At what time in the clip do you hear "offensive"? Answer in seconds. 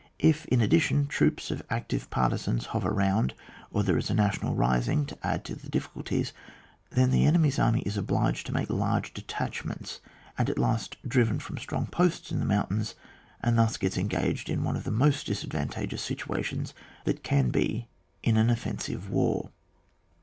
18.49-19.11